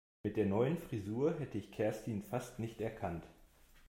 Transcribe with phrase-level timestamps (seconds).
[0.23, 3.23] Mit der neuen Frisur hätte ich Kerstin fast nicht erkannt.